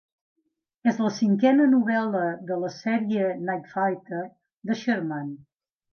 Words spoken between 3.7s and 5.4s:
Fighter de Sherman.